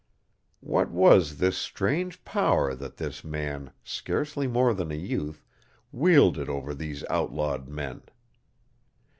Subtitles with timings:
[0.61, 5.45] What was this strange power that this man, scarcely more than a youth,
[5.91, 8.01] wielded over these outlawed men?